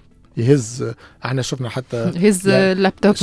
Il 0.37 0.49
hésitent 0.49 0.83
on 1.23 1.33
l'a 1.33 2.11
vu 2.11 2.33
le 2.45 2.73
laptop 2.73 3.17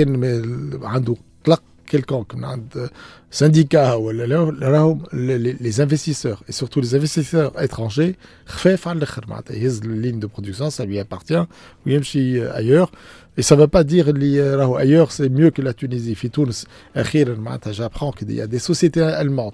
quelqu'un 1.88 2.24
qui 2.28 2.44
a 2.44 2.48
un 2.48 2.86
syndicat 3.30 3.98
ou 4.00 4.10
autre 4.10 5.08
les 5.66 5.80
investisseurs 5.82 6.44
et 6.48 6.52
surtout 6.52 6.82
les 6.82 6.96
investisseurs 6.96 7.62
étrangers 7.62 8.16
ils 8.66 8.72
hésitent 8.72 9.22
ils 9.52 9.64
hésitent 9.64 9.86
la 9.86 9.96
ligne 9.96 10.20
de 10.20 10.26
production 10.28 10.72
ça 10.72 10.86
lui 10.86 10.98
appartient 10.98 11.44
il 11.86 12.00
va 12.00 12.56
ailleurs 12.56 12.92
et 13.38 13.42
ça 13.42 13.58
ne 13.58 13.62
veut 13.62 13.68
pas 13.68 13.84
dire 13.84 14.06
que 14.08 14.76
ailleurs 14.76 15.12
c'est 15.12 15.28
mieux 15.30 15.52
que 15.52 15.62
la 15.62 15.74
Tunisie 15.74 16.18
j'apprends 17.74 18.12
qu'il 18.12 18.32
y 18.34 18.42
a 18.42 18.48
des 18.48 18.60
sociétés 18.60 19.02
allemandes 19.02 19.54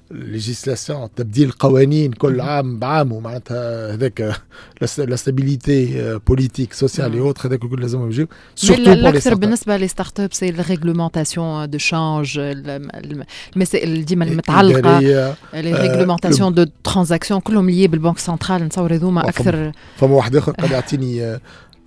ليجيسلاسيون 0.11 1.09
تبديل 1.15 1.51
قوانين 1.51 2.11
كل 2.11 2.41
عام 2.41 2.79
بعام 2.79 3.11
ومعناتها 3.11 3.93
هذاك 3.93 4.41
لا 4.97 5.15
ستابيليتي 5.15 6.19
بوليتيك 6.27 6.73
سوسيال 6.73 7.17
اوتر 7.17 7.47
هذاك 7.49 7.63
الكل 7.63 7.81
لازمهم 7.81 8.07
يجيو 8.09 8.27
الاكثر 8.71 9.35
بالنسبه 9.35 9.77
للستارت 9.77 10.19
اب 10.19 10.33
سي 10.33 10.49
الريغلومونتاسيون 10.49 11.69
دو 11.69 11.77
شانج 11.77 12.35
المسائل 13.55 14.05
ديما 14.05 14.25
المتعلقه 14.25 14.99
لي 14.99 15.33
ريغلومونتاسيون 15.55 16.53
دو 16.53 16.65
ترانزاكسيون 16.83 17.39
كلهم 17.39 17.69
ليي 17.69 17.87
بالبنك 17.87 18.17
سنترال 18.19 18.63
نتصور 18.63 18.93
هذوما 18.95 19.29
اكثر 19.29 19.71
فما 19.95 20.13
واحد 20.15 20.35
اخر 20.35 20.51
قال 20.51 20.71
يعطيني 20.71 21.35
euh، 21.35 21.39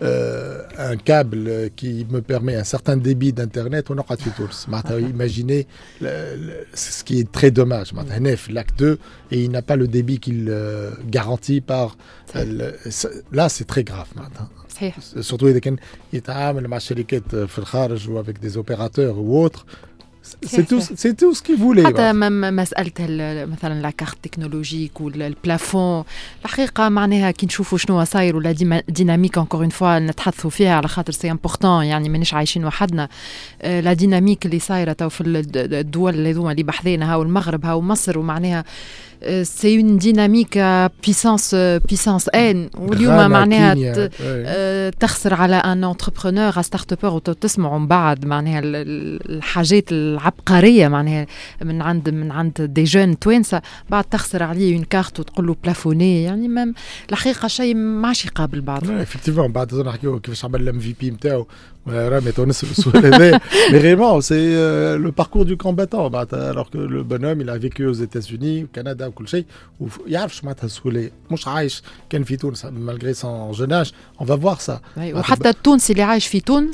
Euh, 0.02 0.62
un 0.76 0.96
câble 0.96 1.70
qui 1.76 2.04
me 2.10 2.20
permet 2.20 2.56
un 2.56 2.64
certain 2.64 2.96
débit 2.96 3.32
d'internet 3.32 3.90
on 3.92 3.98
aura 3.98 4.16
tout 4.16 4.32
imaginez 4.68 5.68
le, 6.00 6.08
imaginez 6.08 6.66
ce 6.74 7.04
qui 7.04 7.20
est 7.20 7.30
très 7.30 7.52
dommage 7.52 7.92
Nef 7.92 8.48
l'acte 8.50 8.76
2 8.76 8.98
et 9.30 9.44
il 9.44 9.52
n'a 9.52 9.62
pas 9.62 9.76
le 9.76 9.86
débit 9.86 10.18
qu'il 10.18 10.48
euh, 10.50 10.90
garantit 11.06 11.60
par 11.60 11.96
euh, 12.34 12.72
là 13.30 13.48
c'est 13.48 13.66
très 13.68 13.84
grave 13.84 14.08
surtout 15.20 15.44
il 15.46 15.54
y 16.12 16.20
a 16.26 18.18
avec 18.18 18.40
des 18.40 18.56
opérateurs 18.56 19.16
ou 19.20 19.38
autres 19.40 19.64
سي 20.42 20.62
تو 20.62 20.80
سي 20.80 21.12
تو 21.12 21.32
سكي 21.32 21.56
فولي 21.56 21.86
حتى 21.86 22.12
مساله 22.12 23.44
مثلا 23.44 23.82
لا 23.82 23.90
كارت 23.90 24.16
تكنولوجيك 24.22 25.00
والبلافون 25.00 26.04
الحقيقه 26.44 26.88
معناها 26.88 27.30
كي 27.30 27.46
نشوفوا 27.46 27.78
شنو 27.78 28.04
صاير 28.04 28.36
ولا 28.36 28.82
ديناميك 28.88 29.38
أنكور 29.38 29.60
اون 29.60 29.68
فوا 29.68 29.98
نتحدثوا 29.98 30.50
فيها 30.50 30.76
على 30.76 30.88
خاطر 30.88 31.12
سي 31.12 31.30
امبورتون 31.30 31.84
يعني 31.84 32.08
مانيش 32.08 32.34
عايشين 32.34 32.64
وحدنا 32.64 33.08
لا 33.62 33.90
آه، 33.90 33.92
ديناميك 33.92 34.46
اللي 34.46 34.58
صايره 34.58 34.92
تو 34.92 35.08
في 35.08 35.20
الدول 35.24 36.14
اللي 36.14 36.30
هذوما 36.30 36.52
اللي 36.52 36.62
بحذينا 36.62 37.12
هاو 37.12 37.22
المغرب 37.22 37.66
هاو 37.66 37.80
مصر 37.80 38.18
ومعناها 38.18 38.64
سي 39.42 39.80
اون 39.80 39.98
ديناميك 39.98 40.58
بيسانس 41.06 41.54
بيسانس 41.88 42.28
ان 42.28 42.70
واليوم 42.78 43.30
معناها 43.30 44.08
تخسر 44.90 45.34
على 45.34 45.56
ان 45.56 45.84
انتربرونور 45.84 46.62
ستارت 46.62 47.04
اب 47.04 47.12
وتسمعوا 47.14 47.78
من 47.78 47.86
بعد 47.86 48.26
معناها 48.26 48.60
الحاجات 48.64 49.92
العبقريه 49.92 50.88
معناها 50.88 51.26
من 51.62 51.82
عند 51.82 52.08
من 52.08 52.30
عند 52.30 52.62
دي 52.62 52.84
جون 52.84 53.18
توانسه 53.18 53.62
بعد 53.90 54.04
تخسر 54.04 54.42
عليه 54.42 54.76
اون 54.76 54.84
كارت 54.84 55.20
وتقول 55.20 55.46
له 55.46 55.56
بلافوني 55.64 56.22
يعني 56.22 56.72
الحقيقه 57.12 57.48
شيء 57.48 57.74
ما 57.74 58.08
عادش 58.08 58.24
يقابل 58.26 58.60
بعض. 58.60 58.90
افكتيفمون 58.90 59.52
بعد 59.52 59.74
نحكيو 59.74 60.20
كيفاش 60.20 60.44
عمل 60.44 60.60
الام 60.60 60.78
في 60.78 60.94
بي 61.00 61.10
نتاعو 61.10 61.46
Voilà, 61.86 62.20
mais 62.22 62.32
ton 62.32 62.50
soulevé. 62.50 63.32
mais 63.70 63.78
réellement, 63.78 64.20
c'est 64.22 64.34
euh, 64.38 64.96
le 64.96 65.12
parcours 65.12 65.44
du 65.44 65.58
combattant. 65.58 66.08
Bah, 66.08 66.26
alors 66.32 66.70
que 66.70 66.78
le 66.78 67.02
bonhomme, 67.02 67.42
il 67.42 67.48
a 67.50 67.58
vécu 67.58 67.84
aux 67.84 67.92
États-Unis, 67.92 68.64
au 68.64 68.66
Canada, 68.68 69.08
au 69.08 69.12
Kulchei, 69.12 69.46
où 69.80 69.88
il 70.06 70.12
y 70.12 70.16
a 70.16 70.22
le 70.22 70.30
chemin 70.30 70.54
de 70.60 70.68
soulé. 70.68 71.12
Mouchraïch, 71.28 71.82
Ken 72.08 72.24
Fitoun, 72.24 72.54
malgré 72.72 73.12
son 73.12 73.52
jeune 73.52 73.72
âge, 73.72 73.92
on 74.18 74.24
va 74.24 74.36
voir 74.36 74.62
ça. 74.62 74.80
Ou 74.96 75.02
Hatta 75.18 75.36
bah, 75.40 75.52
Tounes, 75.52 75.80
il 75.90 76.00
est 76.00 76.20
Fitouns. 76.20 76.70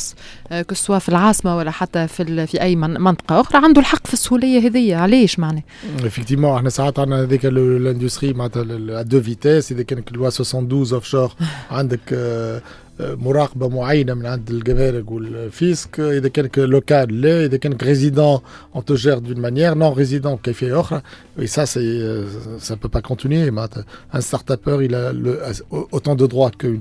آه، 0.53 0.63
كسوا 0.63 0.99
في 0.99 1.09
العاصمه 1.09 1.57
ولا 1.57 1.71
حتى 1.71 2.09
في 2.09 2.47
في 2.47 2.61
اي 2.63 2.77
منطقه 2.77 3.41
اخرى 3.41 3.65
عنده 3.65 3.81
الحق 3.81 4.07
في 4.07 4.13
السهوليه 4.13 4.69
هذية 4.69 4.97
علاش 4.97 5.39
معناه 5.39 5.63
افكتيمون 6.05 6.57
احنا 6.57 6.71
ساعات 6.71 6.99
عندنا 6.99 7.23
هذيك 7.23 7.47
الاندستري 7.47 8.33
معناتها 8.33 9.03
دو 9.03 9.21
فيتاس 9.21 9.73
اذا 9.73 9.83
كانك 9.83 10.13
لوا 10.13 10.29
72 10.29 10.95
اوف 10.95 11.05
شور 11.05 11.33
عندك 11.71 12.01
آه، 12.13 12.63
آه، 13.01 13.15
مراقبه 13.15 13.69
معينه 13.69 14.15
من 14.15 14.27
عند 14.27 14.51
الجمارك 14.51 15.11
والفيسك 15.11 16.01
اذا 16.01 16.29
كانك 16.29 16.59
لوكال 16.59 17.21
لا 17.21 17.45
اذا 17.45 17.57
كانك 17.57 17.83
ريزيدون 17.83 18.39
اون 18.75 18.85
تو 18.85 18.95
جير 18.95 19.19
دون 19.19 19.41
مانيير 19.41 19.75
نون 19.75 19.93
ريزيدون 19.93 20.37
كيفيه 20.37 20.81
اخرى 20.81 21.03
اي 21.39 21.47
سا 21.47 21.65
سي 21.65 22.25
سا 22.59 22.75
بو 22.75 22.89
با 22.89 23.01
كونتينيي 23.01 23.51
معناتها 23.51 23.85
ان 24.15 24.21
ستارت 24.21 24.51
ابور 24.69 24.85
il 24.89 24.93
a 24.95 25.13
le, 25.13 25.61
autant 25.97 26.17
de 26.17 26.23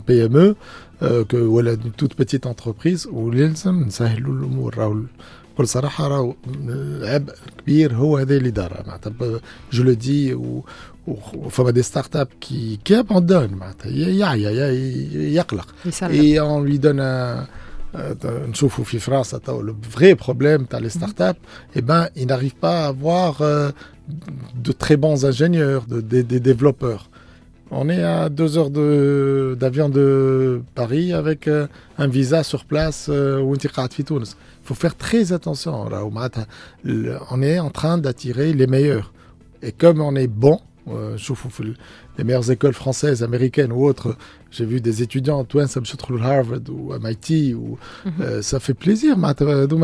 بي 0.08 0.26
ام 0.26 0.54
PME 0.54 0.56
Euh, 1.02 1.24
que 1.24 1.38
voilà 1.38 1.74
une 1.74 1.92
toute 1.94 2.14
petite 2.14 2.46
entreprise 2.46 3.08
où 3.10 3.32
les 3.32 3.48
gens 3.56 3.90
savent 3.90 4.16
les 4.18 4.76
Raoul. 4.78 5.08
Pour 5.56 5.64
le 5.64 5.66
savoir, 5.68 5.94
Raoul, 5.98 6.34
il 7.68 7.74
y 7.80 7.86
a 7.86 8.26
des 8.26 8.40
leaders. 8.42 8.84
Je 9.70 9.82
le 9.82 9.96
dis, 9.96 10.34
il 10.36 11.14
y 11.14 11.62
a 11.68 11.72
des 11.72 11.84
startups 11.84 12.34
qui 12.42 12.82
abandonnent. 12.94 13.58
Il 13.86 14.10
y 15.30 15.44
Et 16.34 16.40
on 16.42 16.62
lui 16.62 16.80
donne 16.80 17.00
un. 17.00 17.48
Je 17.94 18.52
trouve 18.66 18.84
que 18.90 18.94
le 18.94 19.00
France, 19.00 19.34
le 19.48 19.74
vrai 19.90 20.16
problème, 20.16 20.68
tu 20.70 20.76
as 20.76 20.80
les 20.82 20.88
mhm. 20.88 20.92
startups, 20.92 21.40
eh 21.76 21.82
ben, 21.82 22.10
ils 22.18 22.28
n'arrivent 22.28 22.58
pas 22.60 22.82
à 22.84 22.88
avoir 22.90 23.42
euh, 23.42 23.72
de 24.64 24.72
très 24.74 24.98
bons 24.98 25.24
ingénieurs, 25.26 25.84
des 25.88 26.24
développeurs. 26.42 27.10
On 27.72 27.88
est 27.88 28.02
à 28.04 28.30
deux 28.30 28.58
heures 28.58 28.72
d'avion 29.56 29.90
de, 29.90 30.62
Paris 30.74 31.14
avec 31.14 31.48
euh, 31.48 31.68
un 32.00 32.08
visa 32.08 32.42
sur 32.44 32.66
place 32.66 33.08
euh, 33.10 33.40
ou 33.40 33.56
Il 33.56 33.70
faut 34.64 34.74
faire 34.74 34.96
très 34.96 35.34
attention. 35.34 35.88
on 37.32 37.42
est 37.44 37.60
en 37.60 37.70
train 37.70 37.98
d'attirer 38.00 38.54
les 38.54 38.66
meilleurs. 38.68 39.14
Et 39.62 39.72
comme 39.72 40.02
on 40.02 40.16
est 40.16 40.28
bon, 40.28 40.60
euh, 40.88 41.16
les 42.18 42.24
meilleures 42.24 42.50
écoles 42.50 42.74
françaises, 42.74 43.22
américaines 43.22 43.72
ou 43.72 43.86
autres, 43.86 44.18
j'ai 44.50 44.66
vu 44.66 44.82
des 44.82 45.04
étudiants, 45.04 45.44
à 45.46 45.68
ça 45.68 45.80
me 45.80 46.22
Harvard 46.24 46.62
ou 46.72 46.92
MIT, 46.96 47.54
euh, 47.54 47.58
mhm. 48.38 48.42
ça 48.42 48.60
fait 48.60 48.74
plaisir. 48.74 49.16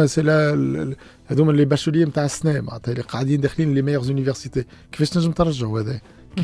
C'est 0.07 0.23
là, 0.23 0.55
les 0.57 1.65
bacheliers, 1.67 2.05
les 2.07 3.81
meilleures 3.83 4.09
universités. 4.09 4.65
Qu'est-ce 4.89 5.12
que 5.13 5.19
je 5.19 5.27
me 5.27 5.93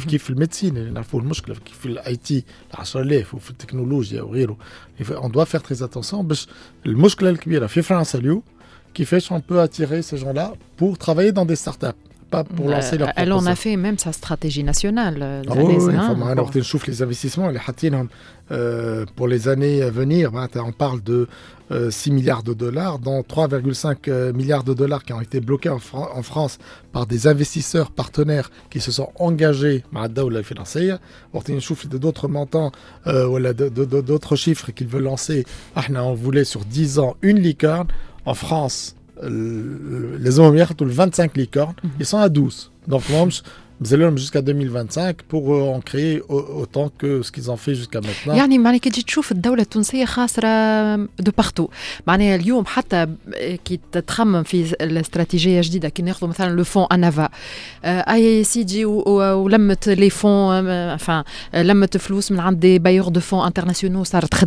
qui 0.07 0.19
fait 0.19 0.33
le 0.33 0.39
médecine, 0.39 0.87
il 0.89 0.97
en 0.97 1.03
faut 1.03 1.19
le 1.19 1.27
muscle, 1.27 1.51
qui 1.65 1.73
fait 1.73 1.89
l'IT, 1.89 2.45
la 2.77 2.85
sur 2.85 2.99
la 2.99 3.05
left, 3.05 3.31
technologie, 3.57 4.21
ou 4.21 4.35
autre. 4.37 4.55
On 5.21 5.27
doit 5.27 5.45
faire 5.45 5.61
très 5.61 5.83
attention, 5.83 6.23
parce 6.23 6.45
que 6.45 6.89
le 6.89 6.95
muscle, 6.95 7.25
là, 7.25 7.35
qui 7.35 7.53
est 7.53 7.59
là, 7.59 7.67
fait 7.67 7.83
faire 7.83 7.97
un 7.97 8.05
salut, 8.05 8.39
qui 8.93 9.03
fait 9.05 9.21
un 9.31 9.41
peu 9.41 9.59
attirer 9.59 10.01
ces 10.01 10.15
gens-là 10.15 10.53
pour 10.77 10.97
travailler 10.97 11.33
dans 11.33 11.45
des 11.45 11.57
start-up 11.57 11.97
pour 12.31 12.67
bah, 12.67 12.75
lancer 12.75 12.97
leur 12.97 13.09
Elle 13.15 13.33
en 13.33 13.45
a 13.45 13.55
fait 13.55 13.75
même 13.75 13.97
sa 13.97 14.11
stratégie 14.13 14.63
nationale. 14.63 15.19
Euh, 15.21 15.41
ah 15.49 15.53
oui, 15.57 15.75
on 15.77 16.61
souffle 16.63 16.89
les 16.89 17.01
investissements, 17.01 17.49
hein. 17.51 18.07
euh, 18.51 19.05
pour 19.15 19.27
les 19.27 19.47
années 19.47 19.81
à 19.81 19.89
venir, 19.89 20.31
bah, 20.31 20.47
on 20.55 20.71
parle 20.71 21.01
de 21.01 21.27
6 21.69 21.73
euh, 21.73 22.13
milliards 22.13 22.43
de 22.43 22.53
dollars, 22.53 22.99
dont 22.99 23.21
3,5 23.21 24.31
milliards 24.33 24.63
de 24.63 24.73
dollars 24.73 25.03
qui 25.03 25.13
ont 25.13 25.21
été 25.21 25.39
bloqués 25.41 25.69
en, 25.69 25.79
France 26.23 26.57
par 26.91 27.05
des 27.05 27.27
investisseurs 27.27 27.91
partenaires 27.91 28.49
qui 28.69 28.79
se 28.79 28.91
sont 28.91 29.09
engagés 29.19 29.83
bah, 29.91 30.01
à 30.03 30.09
la 30.29 30.43
Financière. 30.43 30.99
une 31.47 31.61
souffle 31.61 31.87
de 31.87 31.97
d'autres 31.97 32.27
montants, 32.27 32.71
d'autres 33.05 34.35
chiffres 34.35 34.71
qu'ils 34.71 34.87
veulent 34.87 35.03
lancer. 35.03 35.45
Ah, 35.75 35.83
on 35.95 36.13
voulait 36.13 36.45
sur 36.45 36.63
10 36.65 36.99
ans 36.99 37.15
une 37.21 37.39
licorne. 37.39 37.87
En 38.23 38.35
France, 38.35 38.95
euh, 39.23 40.17
les 40.19 40.39
hommes 40.39 40.55
et 40.55 40.59
le 40.59 40.83
ont 40.83 40.85
25 40.87 41.35
licornes, 41.37 41.73
mhm. 41.83 41.89
ils 41.99 42.05
sont 42.05 42.17
à 42.17 42.29
12 42.29 42.71
donc 42.87 43.03
nous 43.83 43.93
allons 43.93 44.15
jusqu'à 44.15 44.41
2025 44.41 45.23
pour 45.23 45.53
euh, 45.53 45.61
en 45.75 45.81
créer 45.81 46.21
autant 46.29 46.87
que 46.95 47.21
ce 47.21 47.29
qu'ils 47.31 47.51
ont 47.51 47.57
fait 47.57 47.75
jusqu'à 47.75 47.99
maintenant 47.99 48.33
Tu 48.33 48.57
vois, 48.57 48.71
la 48.71 49.61
France 49.69 49.93
est 50.37 50.45
un 50.45 50.99
de 51.19 51.31
partout, 51.31 51.69
aujourd'hui 52.07 52.27
même 52.51 52.63
que 52.63 53.57
tu 53.65 53.79
te 53.79 53.99
trames 53.99 54.31
dans 54.31 54.43
une 54.43 54.63
nouvelle 54.79 55.05
stratégie, 55.05 55.59
par 55.79 55.91
exemple 56.01 56.49
le 56.53 56.63
fonds 56.63 56.87
ANAVA 56.89 57.29
est-ce 57.83 58.53
qu'il 58.59 58.71
y 58.71 58.85
a 59.91 59.95
des 59.95 60.09
fonds 60.09 60.93
enfin, 60.95 61.23
des 61.51 62.79
fonds 62.79 63.11
de 63.11 63.19
fonds 63.21 63.41
internationaux 63.41 64.03
qui 64.03 64.09
sont 64.11 64.19
très 64.21 64.45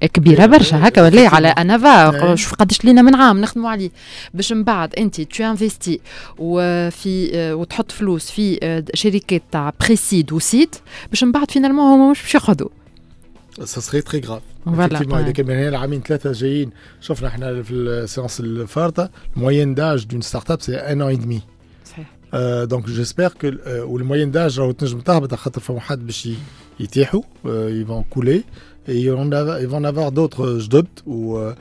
كبيره 0.00 0.40
إيه، 0.40 0.46
برشا 0.46 0.88
هكا 0.88 1.02
ولا 1.02 1.28
على 1.34 1.78
فا 1.78 2.24
إيه. 2.28 2.34
شوف 2.34 2.54
قداش 2.54 2.84
لينا 2.84 3.02
من 3.02 3.14
عام 3.14 3.40
نخدموا 3.40 3.70
عليه 3.70 3.90
باش 4.34 4.52
من 4.52 4.64
بعد 4.64 4.94
انت 4.94 5.20
تو 5.20 5.44
انفيستي 5.44 6.00
وفي 6.38 7.30
وتحط 7.54 7.92
فلوس 7.92 8.30
في 8.30 8.58
آه، 8.62 8.84
شركات 8.94 9.42
تاع 9.52 9.72
بريسيد 9.80 10.32
وسيت 10.32 10.76
باش 11.10 11.24
من 11.24 11.32
بعد 11.32 11.50
فينالمون 11.50 11.84
هما 12.00 12.10
مش 12.10 12.22
باش 12.22 12.34
ياخذوا 12.34 12.68
سا 13.64 13.80
سري 13.80 14.00
تري 14.02 14.20
غراف 14.26 14.42
فوالا 14.66 15.20
اذا 15.20 15.30
كان 15.30 15.46
من 15.46 15.54
هنا 15.54 15.68
العامين 15.68 16.00
ثلاثه 16.00 16.32
جايين 16.32 16.70
شفنا 17.00 17.28
احنا 17.28 17.62
في 17.62 17.72
السيونس 17.74 18.40
الفارطه 18.40 19.10
الموين 19.36 19.74
داج 19.74 20.04
دون 20.04 20.20
ستارت 20.20 20.50
اب 20.50 20.62
سي 20.62 20.76
ان 20.76 21.02
اون 21.02 21.18
دمي 21.18 21.42
صحيح 21.84 22.06
دونك 22.64 22.86
جيسبيغ 22.86 23.28
كو 23.40 23.50
والموين 23.68 24.30
داج 24.30 24.60
راهو 24.60 24.70
تنجم 24.72 25.00
تهبط 25.00 25.34
خاطر 25.34 25.60
فما 25.60 25.80
حد 25.80 26.06
باش 26.06 26.28
يتيحوا 26.80 27.22
يفون 27.44 28.02
euh، 28.02 28.06
كولي 28.10 28.44
et 28.88 29.10
on 29.10 29.30
a, 29.32 29.60
ils 29.60 29.66
vont 29.66 29.78
en 29.78 29.84
avoir 29.84 30.12
d'autres 30.12 30.52
on 31.06 31.38
euh, 31.38 31.52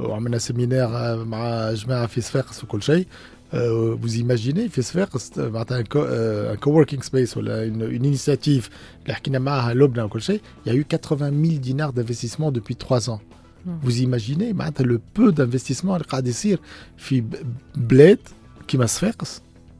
a 0.00 0.16
un 0.34 0.38
séminaire, 0.38 0.94
euh, 0.94 1.74
je 1.74 1.86
mets 1.86 1.94
à 1.94 2.08
Fisfer 2.08 2.42
au 2.68 2.80
شيء 2.80 3.06
vous 3.54 4.16
imaginez 4.16 4.68
في 4.68 4.82
c'est 4.82 5.38
euh, 5.38 5.50
un 5.54 6.52
un 6.52 6.56
coworking 6.56 7.02
space 7.02 7.36
une, 7.36 7.88
initiative 7.92 8.68
à 9.06 9.14
il 9.76 10.66
y 10.66 10.70
a 10.70 10.74
eu 10.74 10.84
80 10.84 11.30
000 11.30 11.58
dinars 11.58 11.92
d'investissement 11.92 12.50
depuis 12.50 12.76
trois 12.76 13.10
ans 13.10 13.20
vous 13.82 14.00
imaginez 14.00 14.52
le 14.84 14.98
peu 14.98 15.32
d'investissement 15.32 15.94
à 15.94 15.98
قاعد 15.98 16.26
يصير 16.26 16.58
qui 17.08 17.22
qui 18.66 18.78
m'a 18.78 18.86
صفاقس 18.86 19.40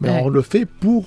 Mais 0.00 0.20
on 0.24 0.28
le 0.28 0.42
fait 0.42 0.66
pour 0.66 1.06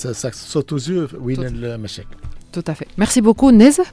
ça 0.21 0.29
saute 0.33 0.71
aux 0.73 0.79
yeux 0.89 1.07
وين 1.19 1.45
المشاكل 1.45 2.17
توت 2.53 2.71
ميرسي 2.97 3.21
بوكو 3.21 3.51
نزه 3.51 3.85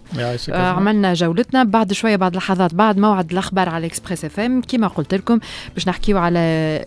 عملنا 0.53 1.15
جولتنا 1.15 1.65
بعد 1.65 1.93
شويه 1.93 2.17
بعد 2.17 2.37
لحظات 2.37 2.75
بعد 2.75 2.99
موعد 2.99 3.33
الاخبار 3.33 3.69
على 3.69 3.87
اكسبريس 3.87 4.25
اف 4.25 4.41
ام 4.41 4.61
كما 4.63 4.87
قلت 4.89 5.15
لكم 5.15 5.39
باش 5.75 5.89
نحكيو 5.89 6.19
على 6.19 6.39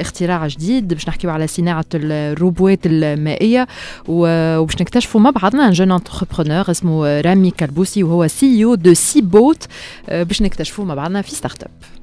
اختراع 0.01 0.47
جديد 0.47 0.87
باش 0.93 1.07
نحكيو 1.07 1.29
على 1.29 1.47
صناعه 1.47 1.85
الروبوات 1.93 2.79
المائيه 2.85 3.67
وباش 4.07 4.81
نكتشفوا 4.81 5.21
مع 5.21 5.29
بعضنا 5.29 5.67
ان 5.67 5.71
جون 5.71 5.91
انتربرونور 5.91 6.71
اسمه 6.71 7.21
رامي 7.21 7.51
كالبوسي 7.51 8.03
وهو 8.03 8.27
سي 8.27 8.63
او 8.65 8.75
دو 8.75 8.93
سي 8.93 9.21
بوت 9.21 9.63
باش 10.11 10.41
نكتشفوا 10.41 10.85
مع 10.85 10.93
بعضنا 10.95 11.21
في 11.21 11.31
ستارت 11.31 11.63
اب 11.63 12.00